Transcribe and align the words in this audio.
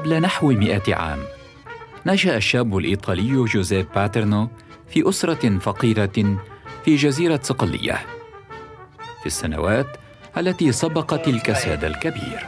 قبل 0.00 0.20
نحو 0.20 0.52
مئة 0.52 0.94
عام. 0.94 1.18
نشأ 2.06 2.36
الشاب 2.36 2.76
الإيطالي 2.76 3.44
جوزيف 3.44 3.86
باترنو 3.94 4.48
في 4.88 5.08
أسرة 5.08 5.58
فقيرة 5.58 6.38
في 6.84 6.96
جزيرة 6.96 7.40
صقلية. 7.42 8.06
في 9.20 9.26
السنوات 9.26 9.86
التي 10.36 10.72
سبقت 10.72 11.28
الكساد 11.28 11.84
الكبير. 11.84 12.46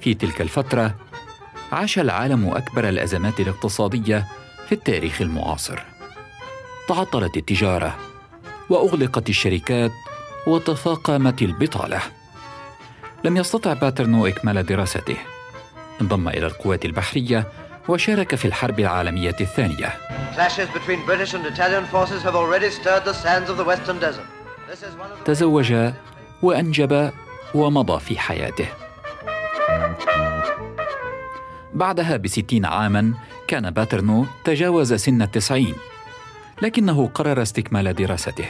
في 0.00 0.14
تلك 0.14 0.40
الفترة 0.40 0.94
عاش 1.72 1.98
العالم 1.98 2.48
أكبر 2.48 2.88
الأزمات 2.88 3.40
الاقتصادية 3.40 4.26
في 4.66 4.72
التاريخ 4.72 5.20
المعاصر. 5.20 5.82
تعطلت 6.88 7.36
التجارة 7.36 7.96
وأغلقت 8.70 9.28
الشركات 9.28 9.92
وتفاقمت 10.48 11.42
البطالة. 11.42 12.00
لم 13.24 13.36
يستطع 13.36 13.72
باترنو 13.72 14.26
إكمال 14.26 14.66
دراسته. 14.66 15.16
انضم 16.00 16.28
إلى 16.28 16.46
القوات 16.46 16.84
البحرية 16.84 17.46
وشارك 17.88 18.34
في 18.34 18.44
الحرب 18.44 18.80
العالمية 18.80 19.36
الثانية. 19.40 19.92
تزوج 25.24 25.74
وأنجب 26.42 27.12
ومضى 27.54 28.00
في 28.00 28.18
حياته. 28.18 28.68
بعدها 31.74 32.16
بستين 32.16 32.66
عاما 32.66 33.14
كان 33.48 33.70
باترنو 33.70 34.26
تجاوز 34.44 34.94
سن 34.94 35.22
التسعين 35.22 35.74
لكنه 36.62 37.10
قرر 37.14 37.42
استكمال 37.42 37.94
دراسته. 37.94 38.48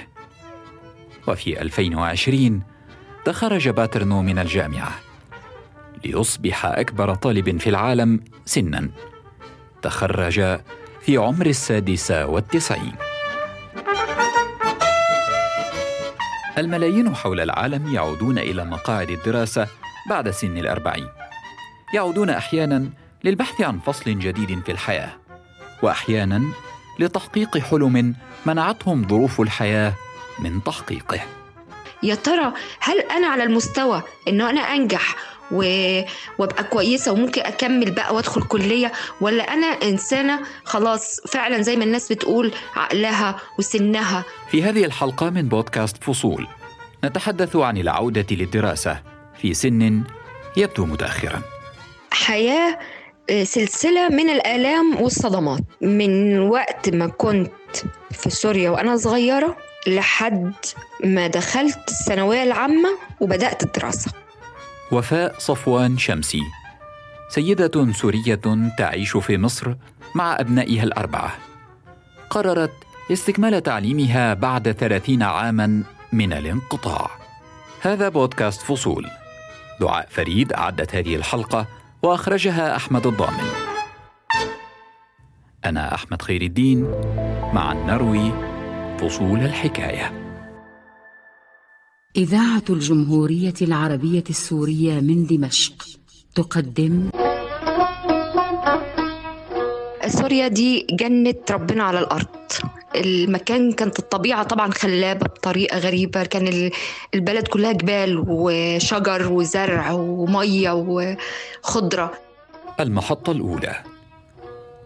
وفي 1.29 1.63
2020 1.63 2.63
تخرج 3.25 3.69
باترنو 3.69 4.23
من 4.23 4.39
الجامعة 4.39 4.91
ليصبح 6.05 6.67
أكبر 6.67 7.15
طالب 7.15 7.61
في 7.61 7.71
العالم 7.71 8.21
سنا. 8.45 8.91
تخرج 9.83 10.61
في 11.01 11.17
عمر 11.17 11.47
السادسة 11.47 12.27
والتسعين. 12.27 12.93
الملايين 16.59 17.15
حول 17.15 17.41
العالم 17.41 17.95
يعودون 17.95 18.39
إلى 18.39 18.65
مقاعد 18.65 19.11
الدراسة 19.11 19.67
بعد 20.11 20.31
سن 20.31 20.59
الأربعين. 20.59 21.09
يعودون 21.95 22.31
أحيانا 22.31 22.91
للبحث 23.25 23.61
عن 23.61 23.79
فصل 23.79 24.19
جديد 24.19 24.61
في 24.65 24.73
الحياة 24.73 25.11
وأحيانا 25.83 26.43
لتحقيق 26.99 27.59
حلم 27.59 28.15
منعتهم 28.47 29.09
ظروف 29.09 29.41
الحياة 29.41 29.95
من 30.39 30.65
تحقيقه. 30.65 31.21
يا 32.03 32.15
ترى 32.15 32.53
هل 32.81 33.01
أنا 33.01 33.27
على 33.27 33.43
المستوى 33.45 34.03
إنه 34.29 34.51
أنا 34.51 34.61
أنجح 34.61 35.17
و... 35.53 35.63
وأبقى 36.39 36.65
كويسة 36.65 37.13
وممكن 37.13 37.41
أكمل 37.43 37.91
بقى 37.91 38.15
وأدخل 38.15 38.43
كلية 38.43 38.93
ولا 39.21 39.43
أنا 39.53 39.67
إنسانة 39.67 40.41
خلاص 40.65 41.21
فعلا 41.21 41.63
زي 41.63 41.77
ما 41.77 41.85
الناس 41.85 42.13
بتقول 42.13 42.53
عقلها 42.77 43.37
وسنها؟ 43.59 44.25
في 44.51 44.63
هذه 44.63 44.85
الحلقة 44.85 45.31
من 45.31 45.49
بودكاست 45.49 46.05
فصول 46.05 46.47
نتحدث 47.05 47.57
عن 47.57 47.77
العودة 47.79 48.27
للدراسة 48.31 49.03
في 49.43 49.55
سن 49.55 50.03
يبدو 50.57 50.87
متأخرا. 50.87 51.43
حياة 52.11 52.79
آه، 53.31 53.45
سلسلة 53.45 54.09
من 54.09 54.31
الآلام 54.31 55.01
والصدمات. 55.03 55.61
من 55.81 56.39
وقت 56.39 56.89
ما 56.89 57.07
كنت 57.07 57.51
في 58.11 58.31
سوريا 58.31 58.71
وأنا 58.71 58.97
صغيرة 58.97 59.57
لحد 59.89 60.55
ما 61.05 61.27
دخلت 61.27 61.79
الثانوية 61.89 62.43
العامة 62.43 62.89
وبدأت 63.21 63.63
الدراسة. 63.63 64.13
وفاء 64.93 65.35
صفوان 65.39 65.99
شمسي 65.99 66.43
سيدة 67.29 67.93
سورية 67.93 68.41
تعيش 68.79 69.17
في 69.17 69.39
مصر 69.39 69.75
مع 70.15 70.41
أبنائها 70.41 70.83
الأربعة. 70.83 71.33
قررت 72.31 72.73
استكمال 73.13 73.63
تعليمها 73.63 74.35
بعد 74.35 74.73
ثلاثين 74.73 75.23
عاما 75.23 75.83
من 76.13 76.33
الانقطاع. 76.33 77.11
هذا 77.81 78.09
بودكاست 78.09 78.63
فصول. 78.63 79.07
دعاء 79.81 80.09
فريد 80.11 80.53
أعدت 80.53 80.95
هذه 80.95 81.17
الحلقة 81.17 81.67
وأخرجها 82.03 82.77
أحمد 82.77 83.07
الضامن. 83.07 83.49
أنا 85.65 85.95
أحمد 85.95 86.23
خير 86.23 86.43
الدين 86.43 86.91
مع 87.53 87.73
نروي 87.73 88.48
فصول 89.01 89.39
الحكاية. 89.41 90.13
إذاعة 92.17 92.63
الجمهورية 92.71 93.55
العربية 93.63 94.25
السورية 94.31 95.01
من 95.01 95.27
دمشق 95.27 95.87
تقدم. 96.35 97.11
سوريا 100.07 100.49
دي 100.49 100.87
جنة 100.91 101.35
ربنا 101.51 101.83
على 101.85 101.99
الأرض. 101.99 102.27
المكان 102.97 103.73
كانت 103.73 103.99
الطبيعة 103.99 104.43
طبعا 104.43 104.71
خلابة 104.71 105.27
بطريقة 105.27 105.79
غريبة. 105.79 106.25
كان 106.25 106.49
ال- 106.49 106.71
البلد 107.15 107.49
كلها 107.49 107.73
جبال 107.73 108.25
وشجر 108.29 109.33
وزرع 109.33 109.93
ومية 109.93 110.71
وخضرة. 110.71 112.13
المحطة 112.81 113.33
الأولى. 113.33 113.77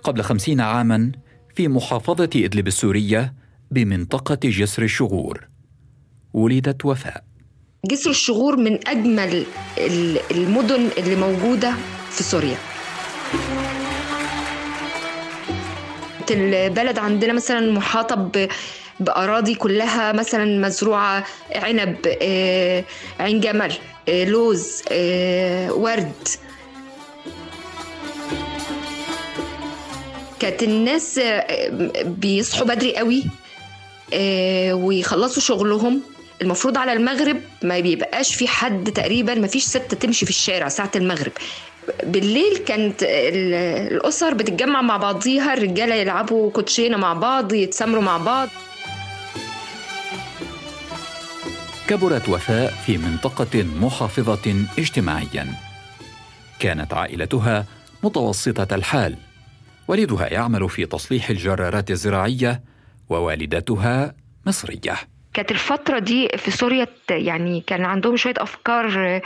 قبل 0.05 0.23
خمسين 0.23 0.61
عاما 0.61 1.13
في 1.55 1.69
محافظة 1.69 2.31
إدلب 2.37 2.67
السورية 2.67 3.42
بمنطقة 3.73 4.35
جسر 4.45 4.83
الشغور. 4.83 5.49
ولدت 6.35 6.85
وفاء. 6.85 7.25
جسر 7.87 8.11
الشغور 8.11 8.57
من 8.57 8.89
أجمل 8.89 9.47
ال- 9.79 10.19
المدن 10.31 10.89
اللي 10.99 11.17
موجودة 11.17 11.75
في 12.11 12.23
سوريا. 12.23 12.57
البلد 16.31 16.99
عندنا 16.99 17.33
مثلا 17.33 17.73
محاطة 17.73 18.49
بأراضي 19.01 19.55
كلها 19.55 20.13
مثلا 20.13 20.45
مزروعة 20.69 21.25
عنب 21.55 21.97
آه، 22.23 22.85
عين 23.21 23.41
جمل 23.41 23.73
آه، 24.09 24.25
لوز 24.25 24.83
آه، 24.93 25.73
ورد. 25.73 26.13
كانت 30.41 30.63
الناس 30.63 31.21
بيصحوا 32.05 32.67
بدري 32.67 32.97
قوي. 32.97 33.25
ويخلصوا 34.73 35.43
شغلهم. 35.43 36.01
المفروض 36.43 36.79
على 36.79 36.93
المغرب 36.93 37.37
ما 37.63 37.81
بيبقاش 37.81 38.35
في 38.35 38.49
حد 38.49 38.93
تقريبا 38.93 39.35
ما 39.35 39.47
فيش 39.47 39.65
ست 39.65 39.95
تمشي 39.95 40.25
في 40.27 40.31
الشارع 40.31 40.69
ساعة 40.69 40.91
المغرب. 40.97 41.33
بالليل 42.05 42.57
كانت 42.57 43.03
ال- 43.03 43.55
الأسر 43.93 44.35
بتتجمع 44.35 44.83
مع 44.83 44.97
بعضيها 44.97 45.55
الرجالة 45.55 45.95
يلعبوا 45.95 46.51
كوتشينة 46.51 46.97
مع 46.97 47.13
بعض 47.13 47.53
يتسامروا 47.53 48.03
مع 48.03 48.17
بعض. 48.19 48.49
كبرت 51.89 52.29
وفاء 52.29 52.75
في 52.87 52.99
منطقة 52.99 53.63
محافظة 53.81 54.65
اجتماعيا. 54.79 55.47
كانت 56.59 56.95
عائلتها 56.95 57.67
متوسطة 58.03 58.75
الحال 58.75 59.17
والدها 59.89 60.27
يعمل 60.27 60.69
في 60.69 60.87
تصليح 60.87 61.31
الجرارات 61.31 61.91
الزراعية 61.91 62.61
ووالدتها 63.13 64.15
مصرية. 64.47 64.95
كانت 65.35 65.51
الفترة 65.51 65.99
دي 65.99 66.29
في 66.37 66.51
سوريا 66.51 66.87
يعني 67.11 67.61
كان 67.67 67.85
عندهم 67.85 68.17
شوية 68.17 68.35
أفكار 68.39 68.87
آه، 68.99 69.23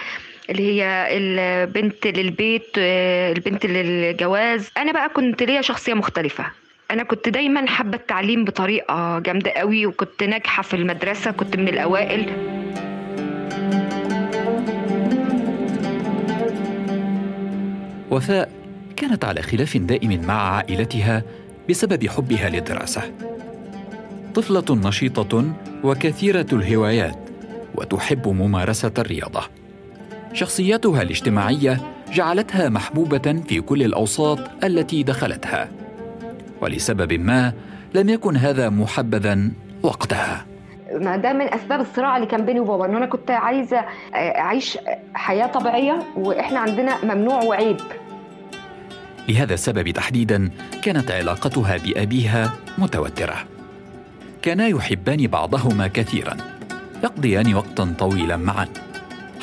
اللي 0.51 0.63
هي 0.63 1.07
البنت 1.11 2.07
للبيت 2.07 2.67
آه، 2.79 3.33
البنت 3.33 3.67
للجواز. 3.67 4.71
أنا 4.77 4.93
بقى 4.93 5.09
كنت 5.09 5.43
ليا 5.43 5.61
شخصية 5.61 5.95
مختلفة. 5.95 6.45
أنا 6.91 7.03
كنت 7.03 7.29
دايما 7.29 7.67
حابة 7.67 7.97
التعليم 7.97 8.45
بطريقة 8.45 9.19
جامدة 9.19 9.51
قوي 9.51 9.87
وكنت 9.87 10.23
ناجحة 10.23 10.63
في 10.63 10.75
المدرسة 10.75 11.31
كنت 11.31 11.57
من 11.57 11.69
الأوائل. 11.69 12.33
وفاء 18.11 18.51
كانت 18.97 19.25
على 19.25 19.43
خلاف 19.43 19.77
دائم 19.77 20.27
مع 20.27 20.57
عائلتها 20.57 21.23
بسبب 21.71 22.09
حبها 22.09 22.49
للدراسة. 22.49 23.36
طفلة 24.37 24.65
نشيطة 24.71 25.53
وكثيرة 25.85 26.47
الهوايات 26.53 27.19
وتحب 27.75 28.29
ممارسة 28.29 28.93
الرياضة. 28.99 29.41
شخصيتها 30.33 31.03
الاجتماعية 31.03 31.81
جعلتها 32.13 32.69
محبوبة 32.69 33.43
في 33.49 33.61
كل 33.61 33.83
الأوساط 33.83 34.39
التي 34.65 35.03
دخلتها. 35.03 35.69
ولسبب 36.61 37.13
ما 37.13 37.53
لم 37.95 38.09
يكن 38.09 38.37
هذا 38.37 38.69
محبذا 38.69 39.51
وقتها. 39.83 40.47
ما 40.93 41.17
ده 41.17 41.33
من 41.33 41.55
أسباب 41.55 41.81
الصراع 41.81 42.17
اللي 42.17 42.29
كان 42.29 42.47
بيني 42.47 42.61
وبابا 42.61 42.85
إن 42.85 42.97
أنا 42.97 43.07
كنت 43.07 43.31
عايزة 43.31 43.85
أعيش 44.15 44.79
حياة 45.15 45.47
طبيعية 45.47 46.03
وإحنا 46.17 46.59
عندنا 46.59 47.15
ممنوع 47.15 47.43
وعيب. 47.43 47.77
لهذا 49.29 49.55
السبب 49.55 49.91
تحديدا 49.91 50.51
كانت 50.83 51.11
علاقتها 51.11 51.77
بأبيها 51.77 52.53
متوترة. 52.79 53.56
كانا 54.47 54.67
يحبان 54.67 55.27
بعضهما 55.27 55.87
كثيرا. 55.87 56.37
يقضيان 57.05 57.55
وقتا 57.55 57.95
طويلا 57.99 58.37
معا 58.37 58.69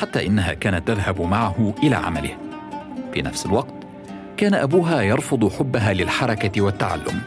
حتى 0.00 0.26
إنها 0.26 0.54
كانت 0.54 0.88
تذهب 0.88 1.20
معه 1.20 1.74
إلى 1.82 1.96
عمله. 1.96 2.36
في 3.14 3.22
نفس 3.22 3.46
الوقت 3.46 3.74
كان 4.36 4.54
أبوها 4.54 5.02
يرفض 5.02 5.52
حبها 5.52 5.92
للحركة 5.92 6.60
والتعلم 6.60 7.20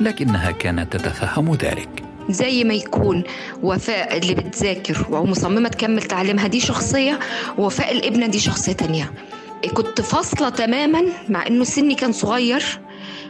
لكنها 0.00 0.50
كانت 0.50 0.96
تتفهم 0.96 1.54
ذلك. 1.54 2.02
زي 2.28 2.64
ما 2.64 2.74
يكون 2.74 3.22
وفاء 3.62 4.18
اللي 4.18 4.34
بتذاكر 4.34 5.06
ومصممة 5.10 5.68
تكمل 5.68 6.02
تعليمها 6.02 6.46
دي 6.46 6.60
شخصية 6.60 7.18
ووفاء 7.58 7.92
الابنة 7.92 8.26
دي 8.26 8.38
شخصية 8.38 8.72
تانية. 8.72 9.12
كنت 9.74 10.00
فاصلة 10.00 10.48
تماما 10.48 11.02
مع 11.28 11.46
إنه 11.46 11.64
سني 11.64 11.94
كان 11.94 12.12
صغير 12.12 12.80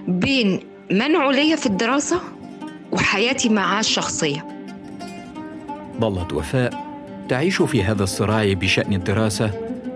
بين 0.09 0.61
منعه 0.91 1.31
ليا 1.31 1.57
في 1.57 1.67
الدراسة 1.67 2.21
وحياتي 2.95 3.49
معاه 3.49 3.81
الشخصية. 3.81 4.47
ظلت 6.01 6.33
وفاء 6.33 6.85
تعيش 7.29 7.63
في 7.63 7.85
هذا 7.85 8.03
الصراع 8.03 8.53
بشأن 8.53 8.93
الدراسة 8.93 9.51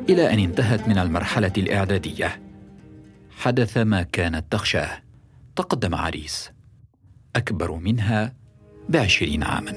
إلى 0.08 0.32
أن 0.34 0.38
انتهت 0.38 0.88
من 0.88 0.98
المرحلة 0.98 1.52
الإعدادية. 1.58 2.40
حدث 3.38 3.76
ما 3.76 4.02
كانت 4.02 4.52
تخشاه 4.52 5.02
تقدم 5.56 5.94
عريس. 5.94 6.50
أكبر 7.36 7.72
منها 7.72 8.32
بعشرين 8.88 9.42
عاما. 9.42 9.72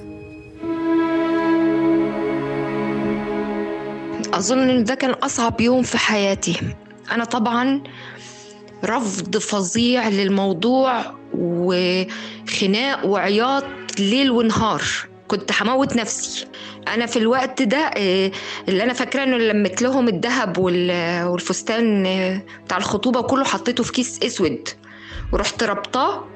أظن 4.34 4.70
إن 4.70 4.84
ده 4.84 4.96
كان 4.96 5.12
أصعب 5.12 5.62
يوم 5.62 5.84
في 5.84 5.98
حياتي. 5.98 6.76
أنا 7.12 7.24
طبعا 7.26 7.84
رفض 8.86 9.38
فظيع 9.38 10.10
للموضوع 10.10 11.21
وخناق 11.38 13.06
وعياط 13.06 13.66
ليل 14.00 14.32
ونهار. 14.32 14.82
كنت 15.28 15.52
هموت 15.62 15.96
نفسي. 15.96 16.48
أنا 16.88 17.06
في 17.06 17.20
الوقت 17.20 17.62
ده 17.62 17.78
آه، 17.78 18.32
اللي 18.70 18.84
أنا 18.84 18.94
فاكرة 18.94 19.24
إنه 19.24 19.38
لميت 19.38 19.82
لهم 19.82 20.08
الذهب 20.08 20.58
والفستان 20.58 22.06
آه، 22.06 22.42
بتاع 22.66 22.78
الخطوبة 22.78 23.20
وكله 23.20 23.44
حطيته 23.44 23.84
في 23.84 23.92
كيس 23.92 24.24
أسود. 24.24 24.70
ورحت 25.34 25.64
ربطاه 25.64 26.28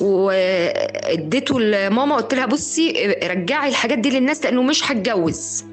واديته 0.00 1.60
لماما 1.60 2.16
قلت 2.16 2.34
لها 2.34 2.46
بصي 2.46 2.92
رجعي 3.22 3.68
الحاجات 3.68 3.98
دي 3.98 4.10
للناس 4.10 4.44
لأنه 4.44 4.62
مش 4.62 4.90
هتجوز. 4.92 5.64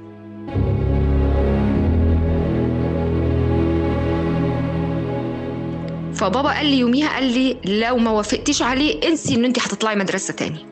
فبابا 6.17 6.49
قال 6.49 6.65
لي 6.65 6.79
يوميها 6.79 7.09
قال 7.09 7.23
لي 7.23 7.57
لو 7.65 7.97
ما 7.97 8.11
وافقتيش 8.11 8.61
عليه 8.61 9.07
انسي 9.07 9.35
ان 9.35 9.45
انت 9.45 9.59
هتطلعي 9.59 9.95
مدرسة 9.95 10.33
تاني. 10.33 10.65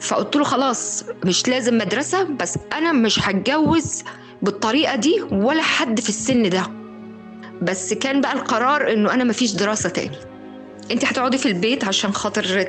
فقلت 0.00 0.36
له 0.36 0.44
خلاص 0.44 1.04
مش 1.24 1.48
لازم 1.48 1.78
مدرسة 1.78 2.22
بس 2.22 2.58
أنا 2.72 2.92
مش 2.92 3.28
هتجوز 3.28 4.02
بالطريقة 4.42 4.96
دي 4.96 5.22
ولا 5.32 5.62
حد 5.62 6.00
في 6.00 6.08
السن 6.08 6.48
ده. 6.50 6.66
بس 7.62 7.92
كان 7.94 8.20
بقى 8.20 8.32
القرار 8.32 8.92
إنه 8.92 9.14
أنا 9.14 9.24
مفيش 9.24 9.52
دراسة 9.52 9.88
تاني. 9.88 10.16
انت 10.90 11.04
هتقعدي 11.04 11.38
في 11.38 11.46
البيت 11.46 11.84
عشان 11.84 12.12
خاطر 12.12 12.62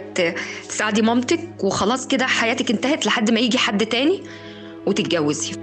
تساعدي 0.69 1.01
مامتك 1.01 1.63
وخلاص 1.63 2.07
كده 2.07 2.27
حياتك 2.27 2.71
انتهت 2.71 3.05
لحد 3.05 3.31
ما 3.31 3.39
يجي 3.39 3.57
حد 3.57 3.85
تاني 3.85 4.23
وتتجوزي. 4.85 5.53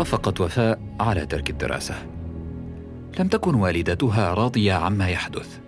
وافقت 0.00 0.40
وفاء 0.40 0.80
على 1.00 1.26
ترك 1.26 1.50
الدراسة. 1.50 1.94
لم 3.18 3.28
تكن 3.28 3.54
والدتها 3.54 4.34
راضية 4.34 4.72
عما 4.72 5.08
يحدث. 5.08 5.58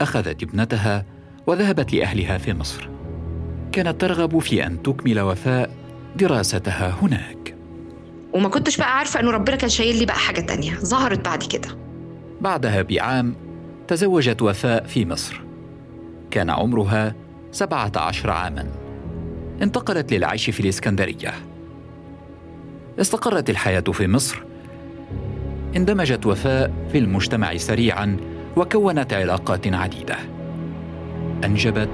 أخذت 0.00 0.42
ابنتها 0.42 1.04
وذهبت 1.46 1.94
لأهلها 1.94 2.38
في 2.38 2.54
مصر. 2.54 2.88
كانت 3.72 4.00
ترغب 4.00 4.38
في 4.38 4.66
أن 4.66 4.82
تكمل 4.82 5.20
وفاء 5.20 5.70
دراستها 6.16 6.96
هناك. 7.02 7.54
وما 8.32 8.48
كنتش 8.48 8.76
بقى 8.76 8.98
عارفة 8.98 9.20
إنه 9.20 9.30
ربنا 9.30 9.56
كان 9.56 9.70
شايل 9.70 9.98
لي 9.98 10.06
بقى 10.06 10.18
حاجة 10.18 10.40
تانية 10.40 10.74
ظهرت 10.74 11.24
بعد 11.24 11.42
كده. 11.42 11.68
بعدها 12.40 12.82
بعام 12.82 13.36
تزوجت 13.88 14.42
وفاء 14.42 14.86
في 14.86 15.06
مصر. 15.06 15.40
كان 16.30 16.50
عمرها 16.50 17.14
سبعة 17.52 17.92
عشر 17.96 18.30
عاما. 18.30 18.66
انتقلت 19.62 20.12
للعيش 20.12 20.50
في 20.50 20.60
الإسكندرية. 20.60 21.53
استقرت 23.00 23.50
الحياة 23.50 23.80
في 23.80 24.06
مصر. 24.06 24.42
اندمجت 25.76 26.26
وفاء 26.26 26.72
في 26.92 26.98
المجتمع 26.98 27.56
سريعا 27.56 28.16
وكونت 28.56 29.12
علاقات 29.12 29.74
عديدة. 29.74 30.16
أنجبت 31.44 31.88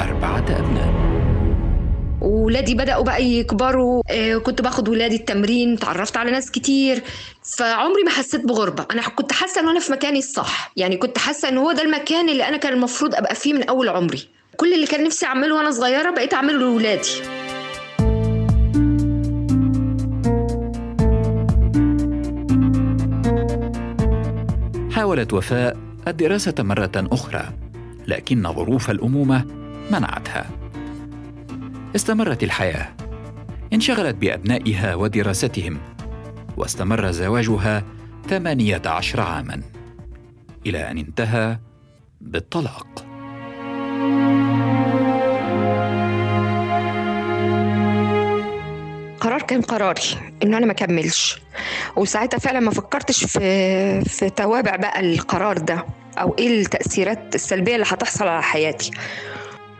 أربعة 0.00 0.44
أبناء. 0.50 0.94
ولادي 2.20 2.74
بدأوا 2.74 3.04
بقى 3.04 3.24
يكبروا. 3.24 4.02
آه، 4.10 4.36
كنت 4.36 4.62
باخد 4.62 4.88
ولادي 4.88 5.16
التمرين 5.16 5.78
تعرفت 5.78 6.16
على 6.16 6.30
ناس 6.30 6.50
كتير. 6.50 7.02
فعمري 7.42 8.02
ما 8.02 8.10
حسيت 8.10 8.44
بغربة. 8.44 8.86
أنا 8.90 9.02
كنت 9.02 9.32
حاسة 9.32 9.60
إن 9.60 9.68
أنا 9.68 9.80
في 9.80 9.92
مكاني 9.92 10.18
الصح. 10.18 10.72
يعني 10.76 10.96
كنت 10.96 11.18
حاسة 11.18 11.48
إن 11.48 11.58
هو 11.58 11.72
ده 11.72 11.82
المكان 11.82 12.28
اللي 12.28 12.48
أنا 12.48 12.56
كان 12.56 12.72
المفروض 12.72 13.14
أبقى 13.14 13.34
فيه 13.34 13.52
من 13.52 13.62
أول 13.62 13.88
عمري. 13.88 14.28
كل 14.56 14.74
اللي 14.74 14.86
كان 14.86 15.04
نفسي 15.04 15.26
أعمله 15.26 15.54
وأنا 15.54 15.70
صغيرة 15.70 16.10
بقيت 16.10 16.34
أعمله 16.34 16.58
لولادي. 16.58 17.08
حاولت 25.06 25.32
وفاء 25.32 25.76
الدراسة 26.08 26.54
مرة 26.58 26.90
أخرى 26.96 27.48
لكن 28.06 28.52
ظروف 28.52 28.90
الأمومة 28.90 29.44
منعتها. 29.90 30.50
استمرت 31.96 32.42
الحياة. 32.42 32.88
انشغلت 33.72 34.16
بأبنائها 34.16 34.94
ودراستهم 34.94 35.78
واستمر 36.56 37.10
زواجها 37.10 37.84
ثمانية 38.28 38.82
عشر 38.86 39.20
عاما 39.20 39.60
إلى 40.66 40.90
أن 40.90 40.98
انتهى 40.98 41.58
بالطلاق. 42.20 43.06
كان 49.46 49.62
قراري 49.62 50.00
ان 50.42 50.54
أنا 50.54 50.66
ما 50.66 50.72
اكملش 50.72 51.38
وساعتها 51.96 52.38
فعلا 52.38 52.60
ما 52.60 52.70
فكرتش 52.70 53.24
في 53.24 54.04
في 54.04 54.30
توابع 54.30 54.76
بقى 54.76 55.00
القرار 55.00 55.58
ده 55.58 55.86
أو 56.18 56.34
إيه 56.38 56.60
التأثيرات 56.60 57.34
السلبية 57.34 57.74
اللي 57.74 57.86
هتحصل 57.88 58.28
على 58.28 58.42
حياتي. 58.42 58.90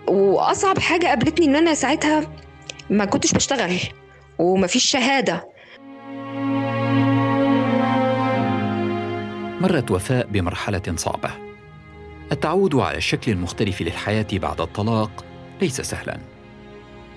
وأصعب 0.08 0.78
حاجة 0.78 1.06
قابلتني 1.06 1.46
إن 1.46 1.56
أنا 1.56 1.74
ساعتها 1.74 2.30
ما 2.90 3.04
كنتش 3.04 3.32
بشتغل 3.32 3.78
ومفيش 4.38 4.84
شهادة. 4.84 5.48
مرت 9.60 9.90
وفاء 9.90 10.26
بمرحلة 10.26 10.82
صعبة. 10.96 11.30
التعود 12.32 12.74
على 12.74 12.96
الشكل 12.96 13.32
المختلف 13.32 13.82
للحياة 13.82 14.26
بعد 14.32 14.60
الطلاق 14.60 15.24
ليس 15.62 15.80
سهلا. 15.80 16.18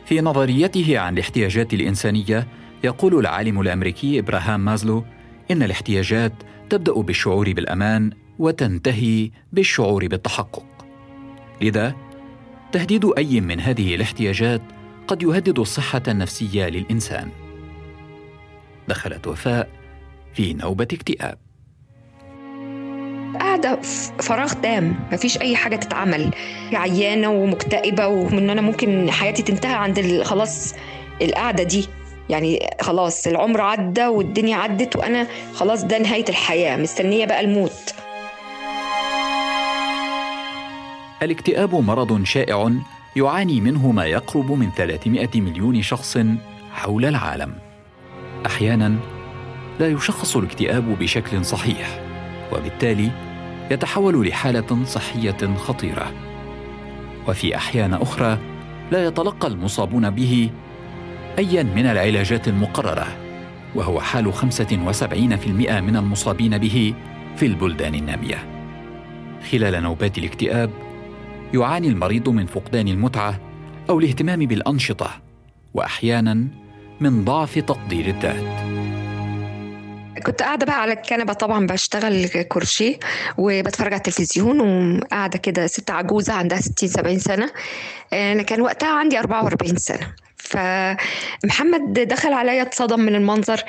في 0.09 0.21
نظريته 0.21 0.99
عن 0.99 1.13
الاحتياجات 1.13 1.73
الإنسانية 1.73 2.47
يقول 2.83 3.19
العالم 3.19 3.61
الأمريكي 3.61 4.19
إبراهام 4.19 4.65
مازلو 4.65 5.03
إن 5.51 5.63
الاحتياجات 5.63 6.33
تبدأ 6.69 6.93
بالشعور 6.93 7.53
بالأمان 7.53 8.11
وتنتهي 8.39 9.31
بالشعور 9.53 10.07
بالتحقق. 10.07 10.65
لذا 11.61 11.95
تهديد 12.71 13.05
أي 13.17 13.41
من 13.41 13.59
هذه 13.59 13.95
الاحتياجات 13.95 14.61
قد 15.07 15.23
يهدد 15.23 15.59
الصحة 15.59 16.03
النفسية 16.07 16.67
للإنسان. 16.69 17.29
دخلت 18.87 19.27
وفاء 19.27 19.69
في 20.33 20.53
نوبة 20.53 20.87
اكتئاب. 20.93 21.37
قاعدة 23.39 23.79
فراغ 24.19 24.53
تام 24.53 24.95
مفيش 25.11 25.41
أي 25.41 25.55
حاجة 25.55 25.75
تتعمل. 25.75 26.31
عيانة 26.73 27.29
ومكتئبة 27.29 28.07
وإن 28.07 28.49
أنا 28.49 28.61
ممكن 28.61 29.11
حياتي 29.11 29.43
تنتهي 29.43 29.73
عند 29.73 30.21
خلاص 30.23 30.73
القعدة 31.21 31.63
دي. 31.63 31.87
يعني 32.29 32.69
خلاص 32.81 33.27
العمر 33.27 33.61
عدى 33.61 34.07
والدنيا 34.07 34.55
عدت 34.57 34.95
وأنا 34.95 35.27
خلاص 35.53 35.83
ده 35.83 35.97
نهاية 35.99 36.25
الحياة. 36.29 36.77
مستنية 36.77 37.25
بقى 37.25 37.39
الموت. 37.39 37.93
الاكتئاب 41.23 41.75
مرض 41.75 42.23
شائع 42.23 42.71
يعاني 43.15 43.61
منه 43.61 43.91
ما 43.91 44.05
يقرب 44.05 44.51
من 44.51 44.69
300 44.77 45.29
مليون 45.35 45.81
شخص 45.81 46.17
حول 46.73 47.05
العالم. 47.05 47.53
أحيانا 48.45 48.95
لا 49.79 49.87
يشخص 49.87 50.35
الاكتئاب 50.37 50.99
بشكل 50.99 51.45
صحيح. 51.45 52.08
وبالتالي 52.51 53.11
يتحول 53.71 54.27
لحالة 54.27 54.83
صحية 54.83 55.55
خطيرة. 55.57 56.13
وفي 57.27 57.55
أحيان 57.55 57.93
أخرى 57.93 58.37
لا 58.91 59.05
يتلقى 59.05 59.47
المصابون 59.47 60.09
به 60.09 60.49
ايا 61.39 61.63
من 61.63 61.85
العلاجات 61.85 62.47
المقررة 62.47 63.07
وهو 63.75 63.99
حال 63.99 64.33
75% 64.33 65.81
من 65.81 65.95
المصابين 65.95 66.57
به 66.57 66.93
في 67.35 67.45
البلدان 67.45 67.95
النامية. 67.95 68.45
خلال 69.51 69.83
نوبات 69.83 70.17
الاكتئاب 70.17 70.71
يعاني 71.53 71.87
المريض 71.87 72.29
من 72.29 72.45
فقدان 72.45 72.87
المتعة 72.87 73.39
أو 73.89 73.99
الاهتمام 73.99 74.39
بالأنشطة 74.39 75.09
واحيانا 75.73 76.47
من 76.99 77.25
ضعف 77.25 77.59
تقدير 77.59 78.07
الذات. 78.07 78.78
كنت 80.19 80.41
قاعدة 80.41 80.65
بقى 80.65 80.81
على 80.81 80.93
الكنبة 80.93 81.33
طبعا 81.33 81.67
بشتغل 81.67 82.27
كروشيه 82.27 82.95
وبتفرج 83.37 83.87
على 83.93 83.97
التلفزيون 83.97 84.59
وقاعدة 84.61 85.37
كده 85.39 85.67
ست 85.67 85.89
عجوزة 85.89 86.33
عندها 86.33 86.61
60 86.61 86.89
70 86.89 87.19
سنة. 87.19 87.49
أنا 88.13 88.43
كان 88.43 88.61
وقتها 88.61 88.89
عندي 88.89 89.19
44 89.19 89.77
سنة. 89.77 90.13
فمحمد 90.37 91.93
دخل 91.93 92.33
عليا 92.33 92.61
اتصدم 92.61 92.99
من 92.99 93.15
المنظر 93.15 93.63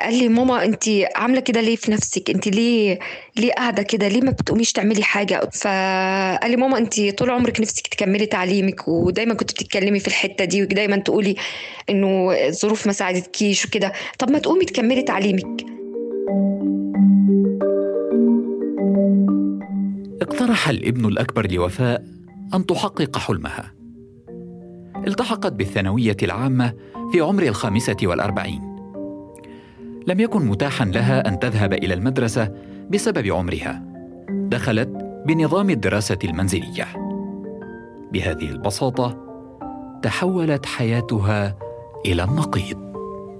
قال 0.00 0.14
لي 0.14 0.28
ماما 0.28 0.64
أنت 0.64 0.84
عاملة 1.16 1.40
كده 1.40 1.60
ليه 1.60 1.76
في 1.76 1.90
نفسك؟ 1.92 2.30
أنت 2.30 2.48
ليه 2.48 2.98
ليه 3.36 3.52
قاعدة 3.52 3.82
كده؟ 3.82 4.08
ليه 4.08 4.20
ما 4.20 4.30
بتقوميش 4.30 4.72
تعملي 4.72 5.02
حاجة؟ 5.02 5.40
فقال 5.52 6.50
لي 6.50 6.56
ماما 6.56 6.78
أنت 6.78 7.00
طول 7.18 7.30
عمرك 7.30 7.60
نفسك 7.60 7.86
تكملي 7.86 8.26
تعليمك 8.26 8.88
ودايما 8.88 9.34
كنت 9.34 9.52
بتتكلمي 9.52 10.00
في 10.00 10.08
الحتة 10.08 10.44
دي 10.44 10.62
ودايما 10.62 10.96
تقولي 10.96 11.36
إنه 11.90 12.32
الظروف 12.32 12.86
ما 12.86 12.92
ساعدتكيش 12.92 13.64
وكده. 13.66 13.92
طب 14.18 14.30
ما 14.30 14.38
تقومي 14.38 14.64
تكملي 14.64 15.02
تعليمك. 15.02 15.79
اقترح 20.22 20.68
الابن 20.68 21.06
الأكبر 21.06 21.52
لوفاء 21.52 22.04
أن 22.54 22.66
تحقق 22.66 23.18
حلمها. 23.18 23.72
التحقت 25.06 25.52
بالثانوية 25.52 26.16
العامة 26.22 26.74
في 27.12 27.20
عمر 27.20 27.42
الخامسة 27.42 27.96
والأربعين. 28.02 28.76
لم 30.06 30.20
يكن 30.20 30.46
متاحا 30.46 30.84
لها 30.84 31.28
أن 31.28 31.38
تذهب 31.38 31.72
إلى 31.72 31.94
المدرسة 31.94 32.54
بسبب 32.90 33.26
عمرها. 33.26 33.84
دخلت 34.30 34.88
بنظام 35.26 35.70
الدراسة 35.70 36.18
المنزلية. 36.24 36.86
بهذه 38.12 38.50
البساطة 38.50 39.16
تحولت 40.02 40.66
حياتها 40.66 41.56
إلى 42.06 42.24
النقيض. 42.24 42.89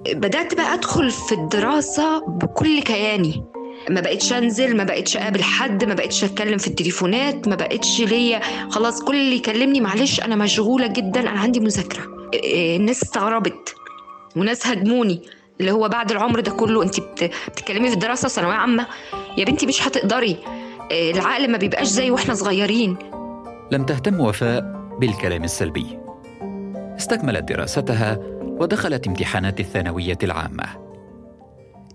بدأت 0.09 0.55
بقى 0.55 0.75
أدخل 0.75 1.11
في 1.11 1.33
الدراسة 1.33 2.21
بكل 2.27 2.83
كياني. 2.83 3.45
ما 3.91 4.01
بقتش 4.01 4.33
أنزل 4.33 4.77
ما 4.77 4.85
بقتش 4.85 5.17
أقابل 5.17 5.43
حد 5.43 5.85
ما 5.85 5.95
بقتش 5.95 6.25
أتكلم 6.25 6.59
في 6.59 6.67
التليفونات 6.67 7.49
ما 7.49 7.55
بقتش 7.55 8.01
ليا. 8.01 8.41
خلاص 8.71 9.03
كل 9.03 9.15
اللي 9.15 9.37
يكلمني 9.37 9.81
معلش 9.81 10.21
أنا 10.21 10.37
مشغولة 10.37 10.87
جدا 10.87 11.21
أنا 11.21 11.41
عندي 11.41 11.61
مذاكرة. 11.61 12.03
الناس 12.77 13.03
استغربت. 13.03 13.75
وناس 14.37 14.67
هاجموني. 14.67 15.23
اللي 15.61 15.73
هو 15.73 15.89
بعد 15.89 16.11
العمر 16.11 16.41
ده 16.41 16.51
كله 16.51 16.83
أنت 16.83 17.01
بتتكلمي 17.49 17.89
في 17.89 17.95
الدراسة 17.95 18.29
ثانوية 18.29 18.55
عامة؟ 18.55 18.87
يا 19.39 19.45
بنتي 19.45 19.67
مش 19.67 19.89
هتقدري. 19.89 20.37
العقل 20.93 21.51
ما 21.51 21.59
بيبقاش 21.59 21.87
زي 21.87 22.11
وإحنا 22.11 22.35
صغيرين. 22.35 22.97
لم 23.73 23.85
تهتم 23.85 24.21
وفاء 24.21 24.65
بالكلام 25.01 25.45
السلبي. 25.45 25.99
استكملت 26.99 27.45
دراستها 27.45 28.40
ودخلت 28.61 29.07
امتحانات 29.07 29.61
الثانوية 29.61 30.19
العامة. 30.23 30.65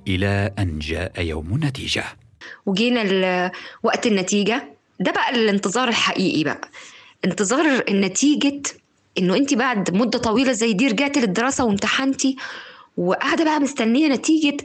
إلى 0.08 0.52
أن 0.60 0.80
جاء 0.80 1.22
يوم 1.22 1.56
النتيجة 1.56 2.04
وجينا 2.66 3.52
وقت 3.84 4.08
النتيجة. 4.08 4.64
ده 5.00 5.12
بقى 5.12 5.30
الانتظار 5.30 5.88
الحقيقي 5.88 6.44
بقى. 6.44 6.70
انتظار 7.26 7.84
النتيجة 7.90 8.62
إنه 9.18 9.36
أنت 9.36 9.54
بعد 9.54 9.96
مدة 9.96 10.20
طويلة 10.20 10.52
زي 10.52 10.74
دي 10.74 10.88
رجعتي 10.88 11.20
للدراسة 11.20 11.66
وامتحنتي 11.66 12.36
وقاعدة 12.98 13.44
بقى 13.44 13.60
مستنية 13.60 14.08
نتيجة 14.08 14.58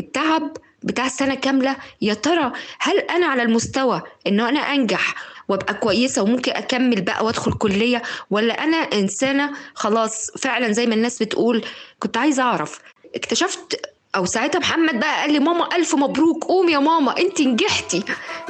التعب 0.00 0.56
بتاع 0.82 1.06
السنة 1.06 1.34
كاملة. 1.34 1.76
يا 2.02 2.14
ترى 2.14 2.52
هل 2.78 2.98
أنا 2.98 3.26
على 3.26 3.42
المستوى 3.42 4.02
إنه 4.26 4.48
أنا 4.48 4.60
أنجح 4.60 5.14
وابقى 5.52 5.74
كويسة 5.74 6.22
وممكن 6.22 6.52
أكمل 6.52 7.00
بقى 7.00 7.24
وأدخل 7.24 7.52
كلية. 7.52 8.02
ولا 8.30 8.64
أنا 8.64 8.76
إنسانة 8.76 9.50
خلاص 9.74 10.30
فعلا 10.30 10.72
زي 10.72 10.86
ما 10.86 10.94
الناس 10.94 11.22
بتقول 11.22 11.64
كنت 11.98 12.16
عايزة 12.16 12.42
أعرف. 12.42 12.78
اكتشفت 13.14 13.80
أو 14.16 14.24
ساعتها 14.24 14.58
محمد 14.58 15.00
بقى 15.00 15.20
قال 15.20 15.32
لي 15.32 15.38
ماما 15.38 15.76
ألف 15.76 15.94
مبروك 15.94 16.44
قومي 16.44 16.72
يا 16.72 16.78
ماما 16.78 17.18
انت 17.18 17.40
نجحتي 17.40 18.02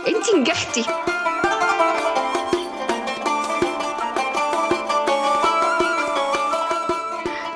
انت 0.09 0.35
نجحتي. 0.35 0.85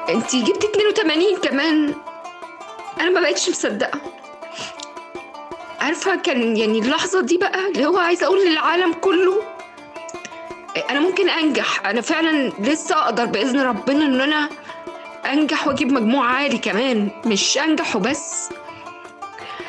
انت 0.08 0.36
جبتي 0.36 0.66
82 0.66 1.36
كمان. 1.42 1.94
أنا 3.00 3.10
ما 3.10 3.20
بقتش 3.20 3.48
مصدقة. 3.48 4.00
عارفة 5.86 6.16
كان 6.16 6.56
يعني 6.56 6.78
اللحظة 6.78 7.20
دي 7.20 7.38
بقى 7.38 7.68
اللي 7.68 7.86
هو 7.86 7.96
عايزة 7.98 8.26
أقول 8.26 8.46
للعالم 8.46 8.92
كله 8.92 9.42
أنا 10.90 11.00
ممكن 11.00 11.28
أنجح 11.28 11.86
أنا 11.86 12.00
فعلا 12.00 12.52
لسه 12.58 12.98
أقدر 12.98 13.24
بإذن 13.24 13.60
ربنا 13.60 14.04
إن 14.04 14.20
أنا 14.20 14.48
أنجح 15.32 15.66
وأجيب 15.66 15.92
مجموع 15.92 16.26
عالي 16.26 16.58
كمان 16.58 17.08
مش 17.26 17.58
أنجح 17.58 17.96
وبس. 17.96 18.48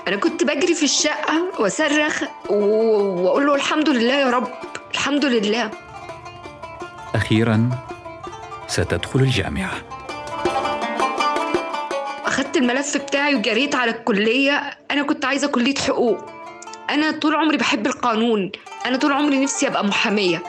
أنا 0.07 0.15
كنت 0.15 0.43
بجري 0.43 0.73
في 0.73 0.83
الشقة 0.83 1.43
وأصرخ 1.59 2.23
وأقول 2.49 3.45
له 3.47 3.55
الحمد 3.55 3.89
لله 3.89 4.13
يا 4.13 4.29
رب 4.29 4.47
الحمد 4.93 5.25
لله. 5.25 5.71
أخيرا 7.15 7.69
ستدخل 8.67 9.19
الجامعة. 9.19 9.71
الملف 12.57 12.97
بتاعي 12.97 13.35
وجريت 13.35 13.75
على 13.75 13.91
الكلية 13.91 14.77
أنا 14.91 15.03
كنت 15.03 15.25
عايزة 15.25 15.47
كلية 15.47 15.75
حقوق. 15.75 16.17
أنا 16.89 17.11
طول 17.11 17.35
عمري 17.35 17.57
بحب 17.57 17.87
القانون. 17.87 18.51
أنا 18.85 18.97
طول 18.97 19.11
عمري 19.11 19.43
نفسي 19.43 19.67
أبقى 19.67 19.85
محامية. 19.85 20.43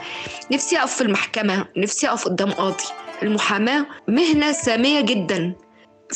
نفسي 0.52 0.78
أقف 0.78 0.94
في 0.94 1.00
المحكمة. 1.00 1.66
نفسي 1.76 2.08
أقف 2.08 2.24
قدام 2.24 2.50
قاضي. 2.50 2.84
المحاماة 3.22 3.86
مهنة 4.08 4.52
سامية 4.52 5.00
جدا. 5.00 5.54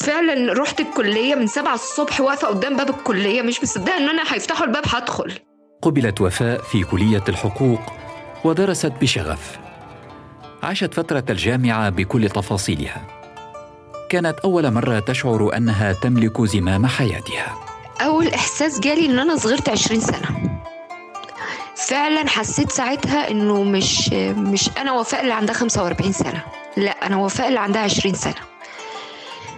فعلا 0.01 0.53
رحت 0.53 0.81
الكلية 0.81 1.35
من 1.35 1.47
سبعة 1.47 1.75
الصبح 1.75 2.21
واقفة 2.21 2.49
قدام 2.49 2.77
باب 2.77 2.91
الكلية 2.91 3.43
مش 3.43 3.63
مصدقة 3.63 3.97
إن 3.97 4.09
أنا 4.09 4.23
هيفتحوا 4.29 4.67
الباب 4.67 4.85
هدخل. 4.87 5.33
قبلت 5.83 6.21
وفاء 6.21 6.63
في 6.63 6.85
كلية 6.85 7.25
الحقوق 7.29 7.81
ودرست 8.45 8.93
بشغف. 9.01 9.59
عاشت 10.63 10.95
فترة 10.95 11.25
الجامعة 11.31 11.91
بكل 11.91 12.29
تفاصيلها. 12.29 13.22
كانت 14.13 14.39
أول 14.39 14.71
مرة 14.71 14.99
تشعر 14.99 15.57
أنها 15.57 15.93
تملك 15.93 16.43
زمام 16.43 16.87
حياتها. 16.87 17.59
أول 18.01 18.29
إحساس 18.29 18.81
جالي 18.81 19.07
إن 19.07 19.19
أنا 19.19 19.37
صغرت 19.37 19.69
عشرين 19.69 20.01
سنة. 20.01 20.61
فعلا 21.77 22.29
حسيت 22.29 22.73
ساعتها 22.73 23.31
إنه 23.31 23.63
مش 23.63 24.09
مش 24.37 24.71
أنا 24.79 24.93
وفاء 24.93 25.21
اللي 25.21 25.35
عندها 25.35 25.55
45 25.55 26.13
سنة. 26.13 26.43
لا 26.77 27.07
أنا 27.07 27.17
وفاء 27.17 27.49
اللي 27.49 27.61
عندها 27.61 27.83
20 27.83 28.15
سنة. 28.15 28.35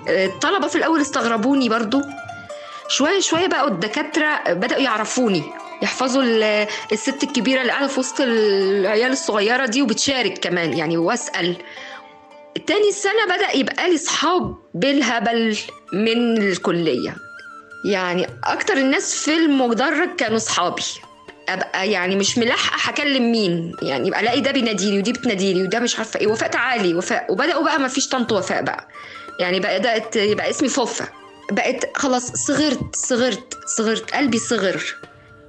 الطلبة 0.08 0.68
في 0.68 0.76
الأول 0.76 1.00
استغربوني 1.00 1.68
برضو. 1.68 2.00
شوية 2.88 3.20
شوية 3.20 3.46
بقوا 3.46 3.68
الدكاترة 3.68 4.40
بدأوا 4.48 4.80
يعرفوني. 4.80 5.42
يحفظوا 5.82 6.22
الست 6.92 7.22
الكبيرة 7.22 7.60
اللي 7.60 7.72
قاعدة 7.72 7.86
في 7.86 8.00
وسط 8.00 8.20
العيال 8.20 9.12
الصغيرة 9.12 9.66
دي 9.66 9.82
وبتشارك 9.82 10.38
كمان 10.38 10.72
يعني 10.72 10.96
وأسأل. 10.96 11.56
تاني 12.66 12.92
سنة 12.92 13.36
بدأ 13.36 13.56
يبقى 13.56 13.90
لي 13.90 13.98
صحاب 13.98 14.56
بالهبل 14.74 15.56
من 15.92 16.42
الكلية. 16.42 17.16
يعني 17.84 18.26
أكتر 18.44 18.76
الناس 18.76 19.14
في 19.14 19.36
المدرج 19.36 20.08
كانوا 20.16 20.38
صحابي. 20.38 20.82
أبقى 21.48 21.90
يعني 21.90 22.16
مش 22.16 22.38
ملاحقة 22.38 22.90
هكلم 22.90 23.32
مين. 23.32 23.72
يعني 23.82 24.08
يبقى 24.08 24.20
ألاقي 24.20 24.40
ده 24.40 24.50
بيناديلي 24.50 24.98
ودي 24.98 25.12
بتناديلي 25.12 25.62
وده 25.62 25.80
مش 25.80 25.96
عارفة 25.98 26.20
إيه. 26.20 26.26
وفاء 26.26 26.50
تعالي. 26.50 26.94
وفاء 26.94 27.32
وبدأوا 27.32 27.64
بقى 27.64 27.78
ما 27.80 27.88
فيش 27.88 28.08
طنط 28.08 28.32
وفاء 28.32 28.62
بقى. 28.62 28.88
يعني 29.40 29.60
بدأت 29.60 30.16
يبقى 30.16 30.50
اسمي 30.50 30.68
فوفا. 30.68 31.08
بقت 31.50 31.96
خلاص 31.96 32.32
صغرت 32.32 32.96
صغرت 32.96 33.58
صغرت. 33.76 34.10
قلبي 34.10 34.38
صغر. 34.38 34.96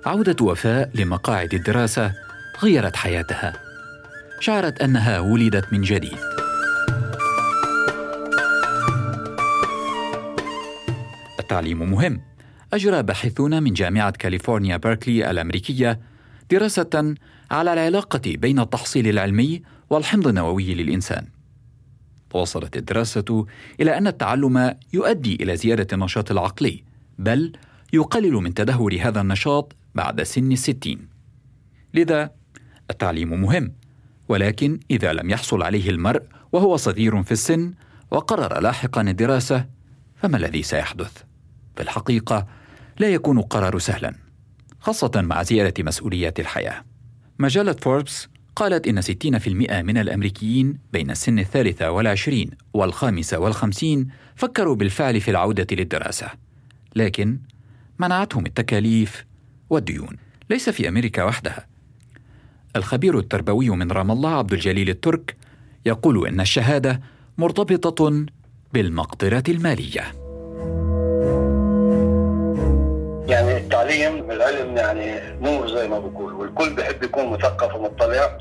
عودة 0.05 0.45
وفاء 0.45 0.89
لمقاعد 0.95 1.53
الدراسة 1.53 2.11
غيرت 2.63 2.95
حياتها. 2.95 3.53
شعرت 4.39 4.81
أنها 4.81 5.19
ولدت 5.19 5.65
من 5.73 5.81
جديد. 5.81 6.17
التعليم 11.45 11.91
مهم 11.91 12.21
أجرى 12.73 13.03
باحثون 13.03 13.63
من 13.63 13.73
جامعة 13.73 14.11
كاليفورنيا 14.11 14.77
بيركلي 14.77 15.31
الأمريكية 15.31 15.99
دراسة 16.51 17.15
على 17.51 17.73
العلاقة 17.73 18.21
بين 18.25 18.59
التحصيل 18.59 19.07
العلمي 19.07 19.61
والحمض 19.89 20.27
النووي 20.27 20.73
للإنسان. 20.73 21.27
وصلت 22.33 22.77
الدراسة 22.77 23.45
إلى 23.79 23.97
أن 23.97 24.07
التعلم 24.07 24.75
يؤدي 24.93 25.35
إلى 25.35 25.57
زيادة 25.57 25.87
النشاط 25.93 26.31
العقلي، 26.31 26.83
بل 27.19 27.51
يقلل 27.93 28.33
من 28.33 28.53
تدهور 28.53 28.97
هذا 29.01 29.21
النشاط 29.21 29.75
بعد 29.95 30.23
سن 30.23 30.51
الستين. 30.51 31.07
لذا 31.93 32.31
التعليم 32.89 33.41
مهم، 33.41 33.73
ولكن 34.29 34.79
إذا 34.91 35.13
لم 35.13 35.29
يحصل 35.29 35.63
عليه 35.63 35.89
المرء 35.89 36.23
وهو 36.51 36.77
صغير 36.77 37.23
في 37.23 37.31
السن 37.31 37.73
وقرر 38.11 38.59
لاحقا 38.59 39.01
الدراسة، 39.01 39.65
فما 40.15 40.37
الذي 40.37 40.63
سيحدث؟ 40.63 41.23
في 41.75 41.83
الحقيقة 41.83 42.47
لا 42.99 43.07
يكون 43.07 43.39
القرار 43.39 43.79
سهلا 43.79 44.15
خاصة 44.79 45.11
مع 45.15 45.43
زيادة 45.43 45.83
مسؤوليات 45.83 46.39
الحياة. 46.39 46.83
مجلة 47.39 47.73
فوربس 47.73 48.27
قالت 48.55 48.87
إن 48.87 49.01
60% 49.01 49.81
من 49.81 49.97
الأمريكيين 49.97 50.77
بين 50.93 51.11
السن 51.11 51.39
الثالثة 51.39 51.91
والعشرين 51.91 52.51
والخامسة 52.73 53.39
والخمسين 53.39 54.07
فكروا 54.35 54.75
بالفعل 54.75 55.21
في 55.21 55.31
العودة 55.31 55.67
للدراسة 55.71 56.27
لكن 56.95 57.39
منعتهم 57.99 58.45
التكاليف 58.45 59.25
والديون 59.69 60.17
ليس 60.49 60.69
في 60.69 60.87
أمريكا 60.87 61.23
وحدها. 61.23 61.67
الخبير 62.75 63.19
التربوي 63.19 63.69
من 63.69 63.91
رام 63.91 64.11
الله 64.11 64.29
عبد 64.29 64.53
الجليل 64.53 64.89
الترك 64.89 65.35
يقول 65.85 66.27
إن 66.27 66.41
الشهادة 66.41 67.01
مرتبطة 67.37 68.25
بالمقدرة 68.73 69.43
المالية. 69.49 70.24
يعني 73.27 73.57
التعليم 73.57 74.31
العلم 74.31 74.77
يعني 74.77 75.19
نور 75.41 75.67
زي 75.67 75.87
ما 75.87 75.99
بقول 75.99 76.33
والكل 76.33 76.75
بحب 76.75 77.03
يكون 77.03 77.25
مثقف 77.25 77.75
ومطلع 77.75 78.37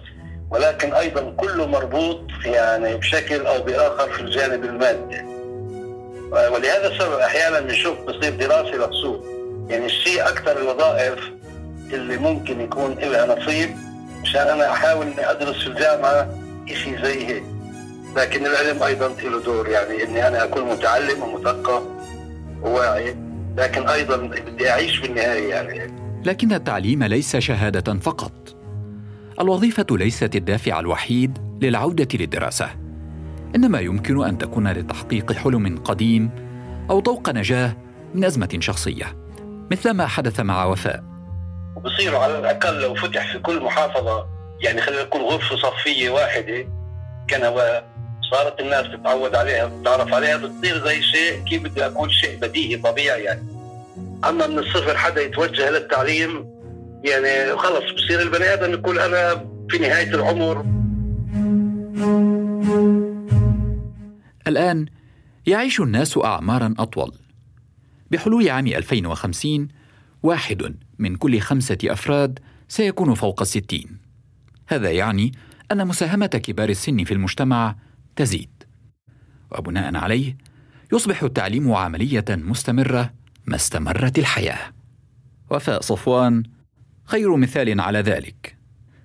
ولكن 0.50 0.94
أيضا 0.94 1.34
كله 1.36 1.66
مربوط 1.66 2.20
يعني 2.44 2.96
بشكل 2.96 3.46
أو 3.46 3.62
بآخر 3.62 4.10
في 4.10 4.20
الجانب 4.20 4.64
المادي. 4.64 5.22
ولهذا 6.32 6.86
السبب 6.86 7.18
أحيانا 7.18 7.60
بنشوف 7.60 8.00
بصير 8.00 8.36
دراسة 8.36 8.86
للسوق 8.86 9.24
يعني 9.68 9.86
الشيء 9.86 10.22
أكثر 10.28 10.60
الوظائف 10.60 11.18
اللي 11.92 12.16
ممكن 12.16 12.60
يكون 12.60 12.94
لها 12.98 13.36
نصيب 13.36 13.70
مشان 14.22 14.48
أنا 14.48 14.72
أحاول 14.72 15.06
إني 15.06 15.30
أدرس 15.30 15.56
في 15.56 15.66
الجامعة 15.66 16.28
شيء 16.66 17.02
زي 17.04 17.26
هيك. 17.26 17.44
لكن 18.16 18.46
العلم 18.46 18.82
أيضا 18.82 19.08
له 19.08 19.40
دور 19.42 19.68
يعني 19.68 20.02
إني 20.02 20.28
أنا 20.28 20.44
أكون 20.44 20.62
متعلم 20.64 21.22
ومثقف 21.22 21.82
وواعي. 22.62 23.23
لكن 23.56 23.88
أيضا 23.88 24.16
بدي 24.16 24.70
أعيش 24.70 24.96
في 24.96 25.06
النهاية 25.06 25.48
يعني. 25.48 26.04
لكن 26.24 26.52
التعليم 26.52 27.04
ليس 27.04 27.36
شهادة 27.36 27.94
فقط. 27.94 28.56
الوظيفة 29.40 29.86
ليست 29.90 30.36
الدافع 30.36 30.80
الوحيد 30.80 31.38
للعودة 31.62 32.08
للدراسة. 32.14 32.70
إنما 33.56 33.80
يمكن 33.80 34.24
أن 34.24 34.38
تكون 34.38 34.68
لتحقيق 34.68 35.32
حلم 35.32 35.78
قديم 35.78 36.30
أو 36.90 37.00
طوق 37.00 37.30
نجاة 37.30 37.76
من 38.14 38.24
أزمة 38.24 38.56
شخصية. 38.60 39.16
مثل 39.70 39.90
ما 39.90 40.06
حدث 40.06 40.40
مع 40.40 40.64
وفاء. 40.64 41.04
وبصيروا 41.76 42.18
على 42.18 42.38
الأقل 42.38 42.80
لو 42.80 42.94
فتح 42.94 43.32
في 43.32 43.38
كل 43.38 43.62
محافظة 43.62 44.26
يعني 44.60 44.80
خلينا 44.80 45.02
نقول 45.02 45.22
غرفة 45.22 45.56
صفية 45.56 46.10
واحدة 46.10 46.68
كنواه 47.30 47.84
صارت 48.30 48.60
الناس 48.60 48.86
تتعود 48.86 49.34
عليها 49.34 49.64
وتتعرف 49.64 50.14
عليها 50.14 50.36
بتصير 50.36 50.84
زي 50.84 51.02
شيء 51.02 51.44
كيف 51.44 51.62
بدي 51.62 51.86
أقول 51.86 52.12
شيء 52.12 52.38
بديهي 52.38 52.76
طبيعي 52.76 53.22
يعني. 53.22 53.42
أما 54.28 54.46
من 54.46 54.58
الصفر 54.58 54.96
حدا 54.96 55.22
يتوجه 55.22 55.70
للتعليم 55.70 56.46
يعني 57.04 57.56
خلص 57.56 57.92
بصير 57.92 58.20
البني 58.20 58.44
آدم 58.54 58.72
يقول 58.72 58.98
أنا 58.98 59.46
في 59.70 59.78
نهاية 59.78 60.14
العمر. 60.14 60.64
الآن 64.46 64.86
يعيش 65.46 65.80
الناس 65.80 66.18
اعمارا 66.18 66.74
أطول. 66.78 67.12
بحلول 68.10 68.48
عام 68.48 68.66
2050 68.66 69.68
واحد 70.22 70.74
من 70.98 71.16
كل 71.16 71.40
خمسة 71.40 71.78
أفراد 71.84 72.38
سيكون 72.68 73.14
فوق 73.14 73.40
الستين 73.40 73.98
هذا 74.66 74.90
يعني 74.90 75.32
أن 75.72 75.86
مساهمه 75.86 76.26
كبار 76.26 76.68
السن 76.68 77.04
في 77.04 77.14
المجتمع 77.14 77.76
تزيد. 78.16 78.64
وبناء 79.58 79.96
عليه 79.96 80.36
يصبح 80.92 81.22
التعليم 81.22 81.72
عملية 81.72 82.24
مستمرة 82.28 83.10
ما 83.46 83.56
استمرت 83.56 84.18
الحياة. 84.18 84.72
وفاء 85.50 85.80
صفوان 85.80 86.42
خير 87.04 87.36
مثال 87.36 87.80
على 87.80 87.98
ذلك. 87.98 88.56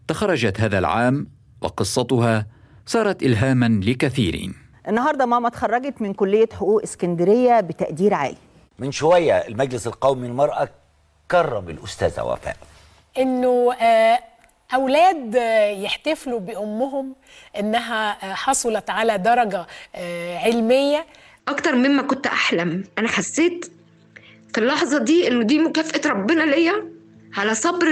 تخرجت 0.07 0.61
هذا 0.61 0.79
العام 0.79 1.27
وقصتها 1.61 2.47
صارت 2.85 3.23
الهاما 3.23 3.79
لكثيرين 3.83 4.53
النهارده 4.87 5.25
ماما 5.25 5.47
اتخرجت 5.47 6.01
من 6.01 6.13
كلية 6.13 6.49
حقوق 6.53 6.83
إسكندرية 6.83 7.59
بتقدير 7.59 8.13
عالي. 8.13 8.37
من 8.79 8.91
شوية 8.91 9.33
المجلس 9.33 9.87
القومي 9.87 10.27
للمرأة 10.27 10.69
كرم 11.31 11.69
الأستاذة 11.69 12.23
وفاء. 12.23 12.57
إنه 13.17 13.73
آه، 13.73 14.19
أولاد 14.73 15.35
آه، 15.35 15.69
يحتفلوا 15.69 16.39
بأمهم 16.39 17.15
إنها 17.59 18.31
آه، 18.31 18.33
حصلت 18.33 18.89
على 18.89 19.17
درجة 19.17 19.67
علمية. 20.43 21.05
أكتر 21.47 21.75
مما 21.75 22.01
كنت 22.01 22.27
أحلم. 22.27 22.83
أنا 22.97 23.07
حسيت 23.07 23.71
في 24.53 24.57
اللحظة 24.57 24.97
دي 24.97 25.27
إنه 25.27 25.43
دي 25.43 25.59
مكافأة 25.59 26.09
ربنا 26.09 26.43
ليا 26.43 26.73
على 27.37 27.53
صبر 27.55 27.87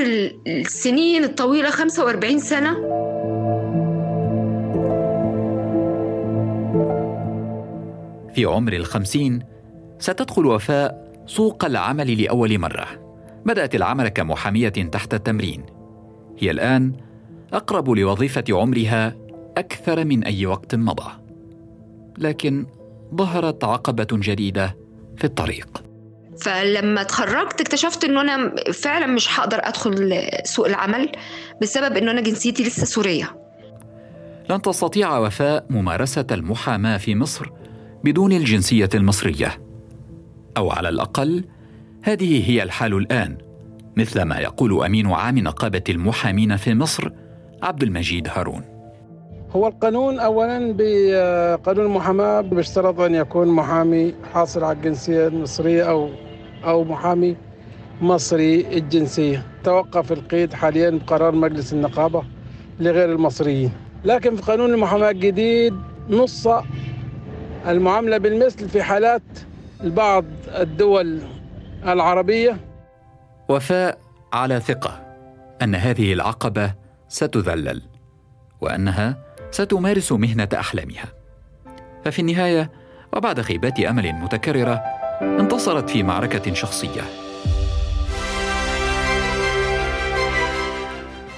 السنين 0.47 1.23
الطويلة 1.23 1.69
45 1.69 2.39
سنة. 2.39 2.73
في 8.35 8.45
عمر 8.45 8.73
الخمسين 8.73 9.39
ستدخل 9.99 10.45
وفاء 10.45 11.13
سوق 11.25 11.65
العمل 11.65 12.23
لأول 12.23 12.59
مرة. 12.59 12.87
بدأت 13.45 13.75
العمل 13.75 14.07
كمحامية 14.07 14.69
تحت 14.69 15.13
التمرين. 15.13 15.76
هي 16.39 16.51
الآن 16.51 16.93
أقرب 17.53 17.89
لوظيفة 17.89 18.43
عمرها 18.49 19.15
أكثر 19.57 20.05
من 20.05 20.23
أي 20.23 20.45
وقت 20.45 20.75
مضى. 20.75 21.11
لكن 22.17 22.65
ظهرت 23.15 23.63
عقبة 23.63 24.07
جديدة 24.11 24.77
في 25.17 25.23
الطريق. 25.23 25.83
فلما 26.41 27.01
اتخرجت 27.01 27.61
اكتشفت 27.61 28.03
إنه 28.03 28.21
أنا 28.21 28.55
فعلا 28.73 29.07
مش 29.07 29.39
هقدر 29.39 29.59
أدخل 29.63 30.21
سوق 30.43 30.67
العمل 30.67 31.11
بسبب 31.61 31.97
إنه 31.97 32.11
أنا 32.11 32.21
جنسيتي 32.21 32.63
لسه 32.63 32.85
سورية. 32.85 33.35
لن 34.49 34.61
تستطيع 34.61 35.17
وفاء 35.17 35.65
ممارسة 35.69 36.25
المحاماة 36.31 36.97
في 36.97 37.15
مصر 37.15 37.49
بدون 38.03 38.31
الجنسية 38.31 38.89
المصرية. 38.93 39.61
أو 40.57 40.71
على 40.71 40.89
الأقل 40.89 41.45
هذه 42.03 42.49
هي 42.49 42.63
الحال 42.63 42.93
الآن. 42.93 43.46
مثل 43.97 44.21
ما 44.21 44.39
يقول 44.39 44.83
أمين 44.85 45.07
عام 45.07 45.39
نقابة 45.39 45.83
المحامين 45.89 46.55
في 46.55 46.75
مصر 46.75 47.09
عبد 47.63 47.83
المجيد 47.83 48.27
هارون. 48.27 48.61
هو 49.51 49.67
القانون 49.67 50.19
اولا 50.19 50.75
بقانون 50.77 51.85
المحاماة 51.85 52.41
بيشترط 52.41 52.99
أن 52.99 53.15
يكون 53.15 53.47
محامي 53.47 54.13
حاصل 54.33 54.63
على 54.63 54.77
الجنسية 54.77 55.27
المصرية 55.27 55.83
أو 55.83 56.09
أو 56.63 56.83
محامي 56.83 57.35
مصري 58.01 58.77
الجنسية. 58.77 59.43
توقف 59.63 60.11
القيد 60.11 60.53
حاليا 60.53 60.89
بقرار 60.89 61.35
مجلس 61.35 61.73
النقابة 61.73 62.23
لغير 62.79 63.11
المصريين. 63.11 63.71
لكن 64.05 64.35
في 64.35 64.41
قانون 64.41 64.73
المحاماة 64.73 65.09
الجديد 65.09 65.73
نص 66.09 66.47
المعاملة 67.67 68.17
بالمثل 68.17 68.69
في 68.69 68.83
حالات 68.83 69.23
بعض 69.83 70.25
الدول 70.47 71.19
العربية. 71.85 72.57
وفاء 73.49 73.99
على 74.33 74.59
ثقة 74.59 75.03
أن 75.61 75.75
هذه 75.75 76.13
العقبة 76.13 76.73
ستذلل 77.09 77.81
وأنها 78.61 79.17
ستمارس 79.51 80.11
مهنة 80.11 80.49
أحلامها. 80.53 81.05
ففي 82.05 82.19
النهاية 82.19 82.71
وبعد 83.13 83.41
خيبات 83.41 83.79
أمل 83.79 84.13
متكررة 84.13 84.83
انتصرت 85.21 85.89
في 85.89 86.03
معركة 86.03 86.53
شخصية. 86.53 87.01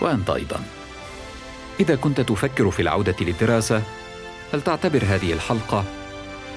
وأنت 0.02 0.30
أيضا. 0.30 0.60
إذا 1.80 1.96
كنت 1.96 2.22
تفكر 2.22 2.72
في 2.72 2.82
العودة 2.82 3.16
للدراسة 3.22 3.82
فلتعتبر 4.52 5.04
هذه 5.04 5.34
الحلقة 5.34 5.84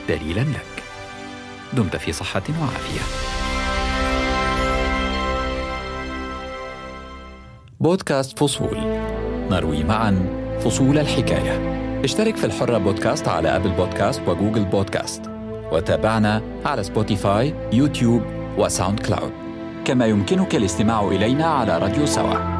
دليلا 0.08 0.40
لك؟ 0.40 0.82
دمت 1.72 1.96
في 1.96 2.12
صحة 2.12 2.42
وعافية. 2.60 3.31
بودكاست 7.82 8.38
فصول. 8.38 8.78
نروي 9.50 9.84
معا 9.84 10.16
فصول 10.60 10.98
الحكاية. 10.98 11.52
اشترك 12.04 12.36
في 12.36 12.46
الحرة 12.46 12.78
بودكاست 12.78 13.28
على 13.28 13.56
أبل 13.56 13.70
بودكاست 13.70 14.22
وجوجل 14.28 14.64
بودكاست. 14.64 15.22
وتابعنا 15.72 16.42
على 16.64 16.82
سبوتيفاي 16.82 17.54
يوتيوب 17.72 18.22
وساوند 18.58 19.00
كلاود. 19.00 19.32
كما 19.84 20.06
يمكنك 20.06 20.54
الاستماع 20.54 21.08
إلينا 21.08 21.46
على 21.46 21.78
راديو 21.78 22.06
سوا. 22.06 22.51